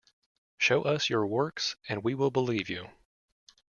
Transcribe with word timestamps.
Show 0.57 0.81
us 0.81 1.11
your 1.11 1.27
works 1.27 1.75
and 1.87 2.03
we 2.03 2.15
will 2.15 2.31
believe 2.31 2.69
you! 2.69 2.89